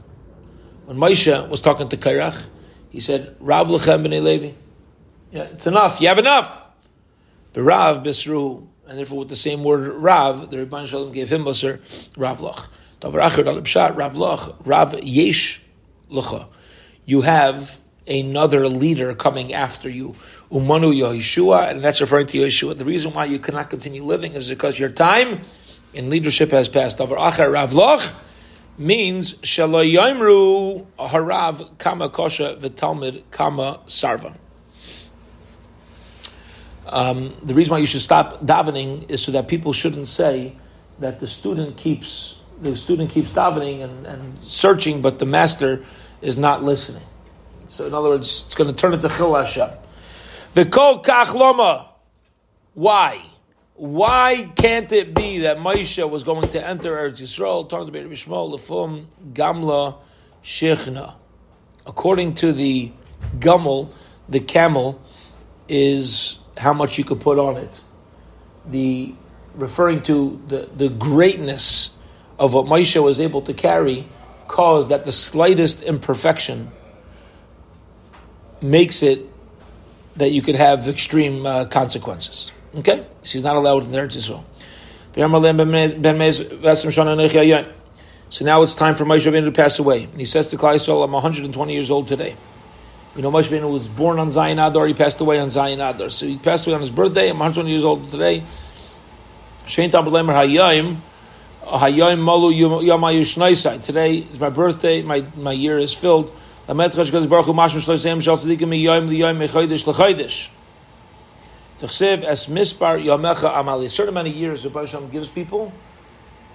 [0.87, 2.47] When Moshe was talking to Kairach,
[2.89, 4.51] he said, Rav Lachem b'nei Levi.
[5.31, 6.01] Yeah, it's enough.
[6.01, 6.69] You have enough.
[7.53, 8.67] Berav Bisru.
[8.87, 11.79] And therefore, with the same word Rav, the Rebbein Shalom gave him Basar,
[12.17, 12.67] Rav Lach.
[12.99, 15.61] Davar Acher Rav Lach, Rav Yesh
[16.11, 16.47] Lacha.
[17.05, 20.15] You have another leader coming after you.
[20.51, 22.77] Umanu Yehoshua, and that's referring to Yehoshua.
[22.77, 25.41] The reason why you cannot continue living is because your time
[25.93, 26.99] in leadership has passed.
[26.99, 28.13] Over Acher Ravloch
[28.77, 34.35] means Shaloyimru Harav Kama Kosha V'Talmid Kama Sarva.
[36.87, 40.55] Um, the reason why you should stop davening is so that people shouldn't say
[40.99, 45.83] that the student keeps the student keeps davening and, and searching, but the master
[46.21, 47.03] is not listening.
[47.67, 49.69] So, in other words, it's going to turn into Chil Hashem.
[50.55, 51.89] V'kol kach loma.
[52.73, 53.25] Why?
[53.73, 58.07] Why can't it be that Moshe was going to enter Eretz Yisrael, turn to Be'er
[58.09, 59.97] Shmuel, Lefum, Gamla,
[60.43, 61.15] Shechna?
[61.87, 62.91] According to the
[63.39, 63.91] Gummel,
[64.29, 65.01] the camel
[65.67, 67.81] is how much you could put on it.
[68.65, 69.15] The
[69.55, 71.89] referring to the, the greatness
[72.39, 74.07] of what Moshe was able to carry
[74.47, 76.71] caused that the slightest imperfection
[78.61, 79.27] makes it
[80.17, 82.51] that you could have extreme uh, consequences.
[82.75, 83.05] Okay?
[83.23, 84.43] She's not allowed in the Eretz Yisrael.
[88.29, 90.03] So now it's time for Moshe Rabbeinu to pass away.
[90.03, 92.37] And he says to Klai Yisrael, I'm 120 years old today.
[93.15, 96.09] You know, Moshe Rabbeinu was born on Zayin Adar, he passed away on Zayin Adar.
[96.09, 98.45] So he passed away on his birthday, I'm 120 years old today.
[99.65, 101.01] Shein Tam B'lemer Hayayim,
[101.61, 103.83] Hayayim Malu Yamayu Shnaisai.
[103.83, 106.33] Today is my birthday, my, my year is filled.
[111.81, 113.85] Tachsev Es Mispar Yomecha Amali.
[113.85, 115.73] A certain amount of years the Hashem gives people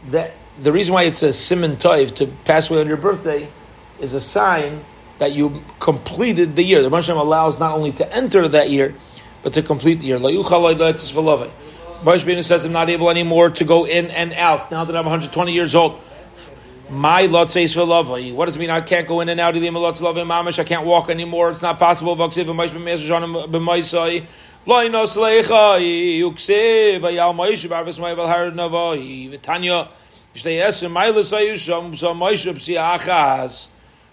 [0.09, 3.51] that the reason why it says Simon Toiv to pass away on your birthday
[4.01, 4.85] is a sign
[5.19, 6.83] that you completed the year.
[6.83, 8.95] The Hashem allows not only to enter that year,
[9.43, 10.19] but to complete the year.
[10.19, 10.47] Baruch
[12.45, 15.75] says I'm not able anymore to go in and out now that I'm 120 years
[15.75, 16.01] old.
[16.89, 18.09] My lot says for love.
[18.09, 18.71] What does it mean?
[18.71, 19.57] I can't go in and out.
[19.57, 21.51] I can't walk anymore.
[21.51, 22.17] It's not possible.
[22.17, 22.47] Vaksiv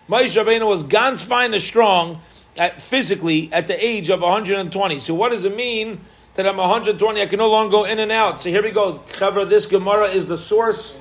[0.09, 2.21] Maish Rabbeinu was ganz fine and strong
[2.57, 4.99] at, physically at the age of 120.
[4.99, 6.01] So what does it mean
[6.35, 7.21] that I'm 120?
[7.21, 8.41] I can no longer go in and out.
[8.41, 8.99] So here we go.
[9.13, 10.97] Cover this Gemara is the source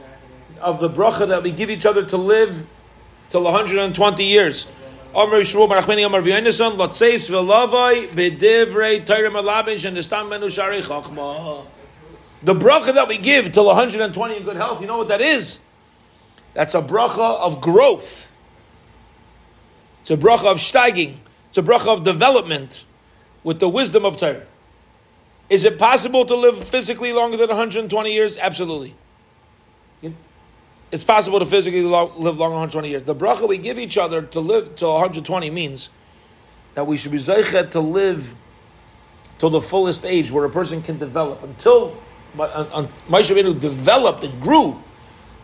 [0.61, 2.65] of the bracha that we give each other to live
[3.29, 4.69] till 120 years.
[5.15, 5.21] The
[12.55, 15.59] bracha that we give till 120 in good health, you know what that is?
[16.55, 18.32] That's a bracha of growth.
[20.03, 21.17] It's a bracha of steiging.
[21.49, 22.85] It's a bracha of development
[23.43, 24.47] with the wisdom of Torah.
[25.49, 28.37] Is it possible to live physically longer than 120 years?
[28.37, 28.95] Absolutely
[30.93, 33.03] it's possible to physically live longer than 120 years.
[33.05, 35.89] The bracha we give each other to live to 120 means
[36.75, 38.35] that we should be zeichet to live
[39.39, 41.97] till the fullest age where a person can develop until
[42.37, 44.81] Moshe Rabbeinu developed and grew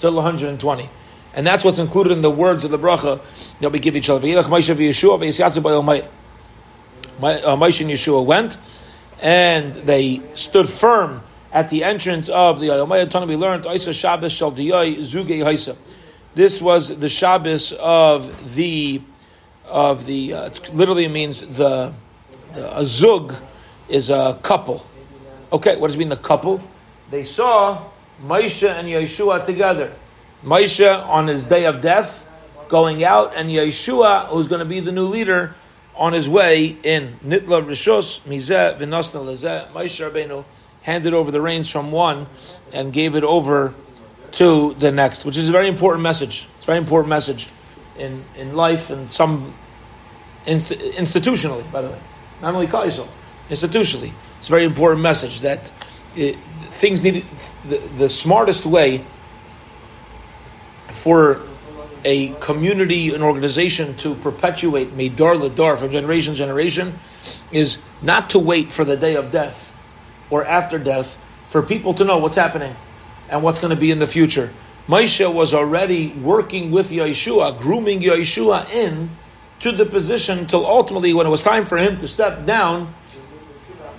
[0.00, 0.90] till 120.
[1.34, 3.20] And that's what's included in the words of the bracha
[3.60, 4.26] that we give each other.
[4.26, 4.70] Moshe
[7.80, 8.58] and Yehoshua went,
[9.20, 13.26] and they stood firm at the entrance of the Ayomaya Tana.
[13.26, 14.38] We learned Isa Shabbos.
[16.34, 19.02] This was the Shabbos of the
[19.64, 20.34] of the.
[20.34, 21.92] Uh, it literally means the,
[22.54, 23.34] the a zug
[23.88, 24.86] is a couple.
[25.52, 26.10] Okay, what does it mean?
[26.10, 26.62] The couple.
[27.10, 27.86] They saw
[28.22, 29.94] Moshe and Yehoshua together.
[30.44, 32.26] Moshe on his day of death,
[32.68, 35.54] going out, and Yehoshua, who's going to be the new leader,
[35.96, 37.18] on his way in.
[37.24, 39.70] Nitla Rishos Mizeh V'Nosna Lezeh.
[39.72, 40.44] Moshe Rabbeinu
[40.82, 42.26] handed over the reins from one
[42.72, 43.74] and gave it over
[44.32, 46.48] to the next, which is a very important message.
[46.56, 47.48] It's a very important message
[47.98, 49.54] in, in life and some
[50.46, 52.00] institutionally, by the way,
[52.40, 53.08] not only Kaisel,
[53.50, 54.12] institutionally.
[54.38, 55.70] It's a very important message that
[56.14, 56.36] it,
[56.70, 57.26] things need
[57.66, 59.04] the, the smartest way
[60.90, 61.42] for
[62.04, 66.98] a community, an organization to perpetuate Meidar Ladar from generation to generation
[67.50, 69.74] is not to wait for the day of death
[70.30, 72.76] or after death for people to know what's happening
[73.28, 74.52] and what's going to be in the future.
[74.86, 79.10] Moshe was already working with Yehoshua, grooming Yehoshua in
[79.60, 82.94] to the position till ultimately when it was time for him to step down,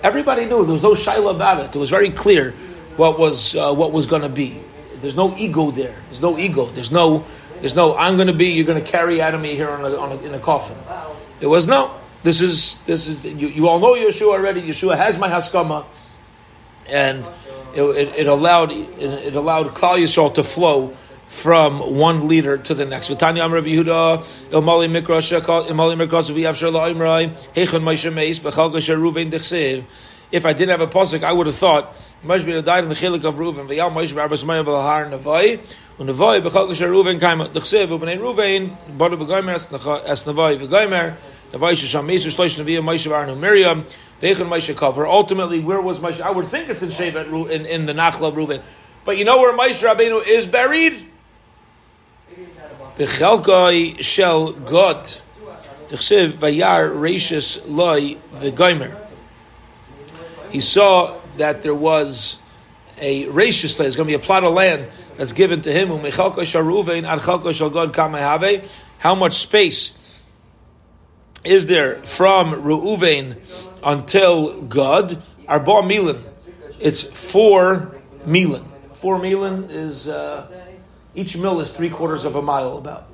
[0.02, 1.76] everybody knew there was no shaila about it.
[1.76, 2.52] It was very clear
[2.96, 4.60] what was uh, what was going to be.
[5.00, 5.96] There's no ego there.
[6.06, 6.70] There's no ego.
[6.70, 7.24] There's no
[7.60, 8.46] there's no I'm going to be.
[8.52, 10.78] You're going to carry out of me here on a, on a, in a coffin.
[11.40, 11.94] It was no.
[12.22, 14.62] This is this is you, you all know Yehoshua already.
[14.62, 15.86] Yehoshua has my haskama,
[16.86, 17.28] and
[17.74, 20.94] it, it, it allowed it, it allowed Klal Yisrael to flow
[21.30, 23.08] from one leader to the next.
[23.08, 29.84] V'tanya Amr Yehuda Ilmali Mikras Ilmali Mikras V'Yavshar La'imrai Heichon Moshe Meis B'Chalga Sheruvein Dechsev.
[30.32, 32.94] If I didn't have a pasuk, I would have thought Moshe Rabbeinu died in the
[32.94, 33.66] chilik of Reuven.
[33.66, 35.60] V'Yal Moshe B'Arbas Mayim V'Lahar Nevai
[35.98, 41.16] U'Nevai B'Chalga Sheruvein Kaima Dechsev U'Bnei Reuven Bada V'Goymer Es Nevai V'Goymer
[41.52, 43.84] Nevai Shesham Meis Shloish Neviah Moshe V'Arnu Miriam
[44.22, 45.04] V'Eichon Moshe cover.
[45.04, 46.20] Ultimately, where was Moshe?
[46.20, 48.62] I would think it's in Shevet in, in the Nachla of Reuven.
[49.04, 51.08] But you know where Moshe Rabbeinu is buried?
[52.96, 55.12] Bechelkai shel Gad.
[55.88, 59.09] Tichsiv vayar reishis loy v'goimer.
[60.50, 62.38] He saw that there was
[62.98, 63.84] a reishis loy.
[63.84, 65.88] There's going to be a plot of land that's given to him.
[68.98, 69.92] How much space
[71.44, 73.40] is there from Reuven
[73.82, 75.22] until Gad?
[75.48, 76.24] Arba milan.
[76.78, 78.64] It's four milan.
[78.94, 80.06] Four milan is.
[80.06, 80.46] Uh,
[81.14, 83.08] each mill is three quarters of a mile about.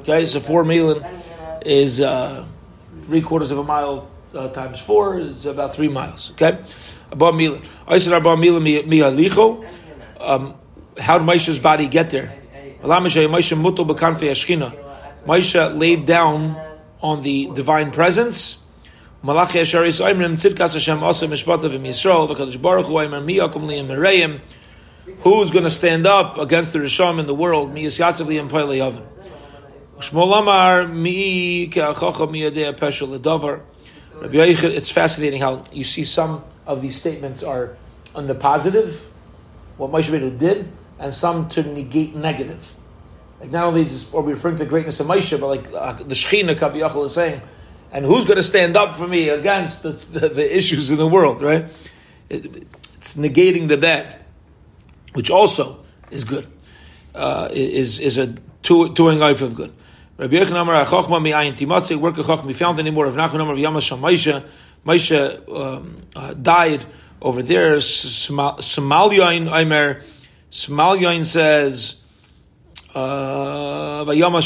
[0.00, 1.04] Okay, so four milan
[1.64, 2.46] is uh,
[3.02, 6.30] three quarters of a mile uh, times four is about three miles.
[6.32, 6.58] Okay,
[7.14, 7.62] milan.
[7.86, 9.66] I said mialicho.
[10.18, 10.54] Um,
[10.98, 12.36] how did Moshe's body get there?
[15.26, 16.56] Moshe laid down
[17.02, 18.58] on the divine presence.
[19.22, 24.40] Malachi Oimrim Tzidkas Hashem Yisrael Baruch Hu Oimrim Liyim Mereim
[25.18, 27.72] Who's going to stand up against the Risham in the world?
[27.72, 29.06] Mi Yisyatzav and Paile Yavim.
[29.98, 33.60] Shmuel Amar mi ke'achacha mi yadei peshel ledavar.
[34.14, 37.76] Rabbi it's fascinating how you see some of these statements are
[38.14, 39.10] on the positive,
[39.76, 42.74] what Moshe Rabbeinu did, and some to negate negative.
[43.40, 45.94] Like not only is are we referring to the greatness of Moshe, but like uh,
[45.94, 47.40] the Shechina Kaviyachal is saying,
[47.92, 51.06] and who's going to stand up for me against the, the, the issues in the
[51.06, 51.68] world, right?
[52.28, 52.66] It,
[52.98, 54.16] it's negating the bad
[55.14, 56.46] which also is good,
[57.14, 58.26] uh, is is a
[58.62, 59.72] doing life of good.
[60.20, 63.80] Rabbi Yechon Amar Achokma mi'ayin timatze work a chokma found anymore of Nachman Amar Yamas
[63.80, 64.44] Sham Moshe
[64.84, 66.84] Moshe um, uh, died
[67.22, 67.76] over there.
[67.78, 70.02] Somalyain Aimer
[70.50, 71.96] Somalyain says.
[72.94, 74.42] Uh, Vayamas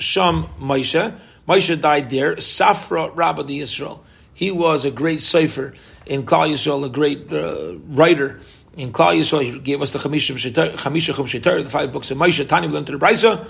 [0.00, 1.14] Sham Moshe
[1.48, 2.34] Moshe died there.
[2.34, 4.02] Safra Rabbi Israel.
[4.34, 5.74] He was a great cipher
[6.06, 8.40] in Klal Yisrael, a great uh, writer
[8.76, 9.52] in Klal Yisrael.
[9.52, 12.46] He gave us the Chamisha Chum Shetar, the five books of Moshe.
[12.46, 13.46] Tani, we learned to the Brisa.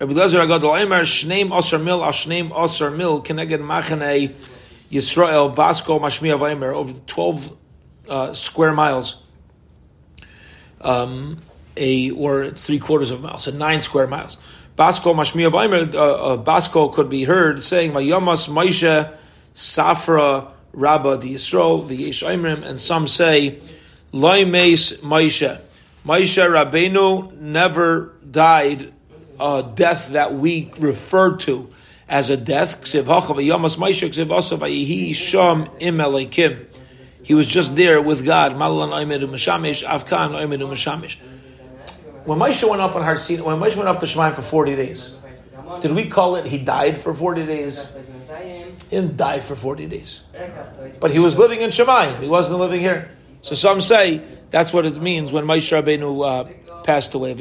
[0.00, 4.34] Rabbi Lezer Agadol Emer, Shneim Osar Mil, Ashneim Osar Mil, Keneged Machane
[4.90, 7.56] Yisrael, Basko Mashmiya Vaimer, over 12
[8.08, 9.22] uh, square miles.
[10.80, 11.42] Um,
[11.76, 14.38] a or it's three quarters of a mile, so nine square miles.
[14.78, 19.14] Basko Mashmiya Vaimer, uh, uh, Basko could be heard saying, Vayamas Moshe
[19.54, 23.60] Safra Rabba the Yisrael, the Yesh and some say
[24.12, 25.60] Loimes Maisha.
[26.04, 28.92] Maisha Rabbeinu never died
[29.38, 31.70] a death that we refer to
[32.08, 32.84] as a death.
[37.22, 38.52] He was just there with God.
[42.24, 44.76] When Moshe went up on Har Sinai, when Moshe went up to Shemaim for 40
[44.76, 45.10] days,
[45.80, 47.86] did we call it he died for 40 days?
[48.90, 50.22] He didn't die for 40 days.
[51.00, 52.20] But he was living in Shemayim.
[52.20, 53.10] He wasn't living here.
[53.42, 57.32] So some say that's what it means when Moshe Rabbeinu uh, passed away.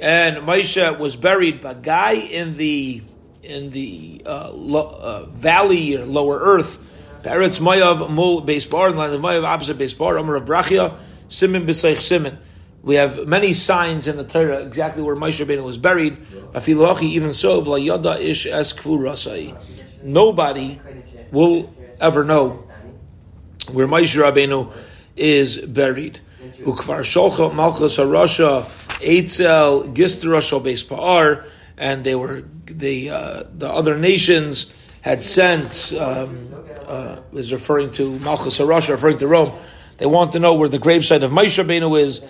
[0.00, 3.02] And Moshe was buried Bagai in the
[3.42, 6.78] in the uh, lo, uh, valley or lower earth.
[7.22, 12.00] Peretz Mayav Mul Beis Bar, and the Mayav opposite Beis Bar, of Brachia, Simon B'Seich
[12.00, 12.38] Simon.
[12.82, 16.16] We have many signs in the Torah exactly where Moshe Rabbeinu was buried.
[16.52, 19.58] Afilachi, even so, V'layada ish es kfurasai.
[20.02, 20.80] Nobody
[21.32, 22.67] will ever know
[23.70, 24.72] where Moshe Rabbeinu
[25.16, 26.20] is buried.
[26.60, 28.64] Ukvar Sholcha Malchus Harasha
[29.00, 36.54] Eitzel Gisterashal Beis Pa'ar, and they were the uh, the other nations had sent um,
[36.86, 39.58] uh, is referring to Malchus Harasha, referring to Rome.
[39.98, 42.20] They want to know where the gravesite of Moshe Rabbeinu is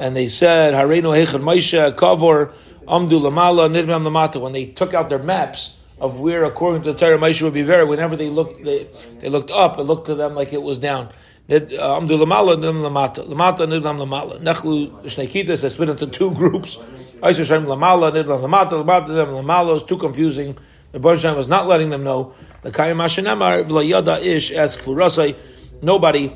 [0.00, 2.52] and they said, Harenu Hechad Moshe Kavor
[2.88, 4.40] Amdu Lamala Nidram Lamata.
[4.40, 7.62] When they took out their maps of where, according to the Torah, Moshe would be
[7.62, 8.88] buried, whenever they looked, they,
[9.28, 11.10] looked up, it looked to them like it was down.
[11.50, 13.26] Uh, Amdu Lamala Nidram Lamata.
[13.26, 14.40] Lamata Nidram Lamala.
[14.40, 16.76] Nechlu Shnekitas, they split into two groups.
[17.22, 18.82] Aisha Shem Lamala Nidram Lamata.
[18.82, 20.56] Lamata Nidram Lamala was too confusing.
[20.92, 22.34] The Baruch was not letting them know.
[22.62, 25.36] The Kayim Hashanamar V'layada Ish as Klurasai.
[25.82, 26.32] Nobody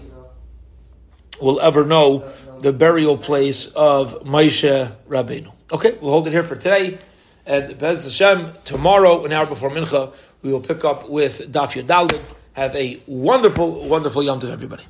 [1.40, 5.52] will ever know the burial place of Moshe Rabbeinu.
[5.72, 6.98] Okay, we'll hold it here for today.
[7.46, 12.20] And Bez Hashem, tomorrow, an hour before Mincha, we will pick up with Daf Yadalid.
[12.54, 14.82] Have a wonderful, wonderful Yom to everybody.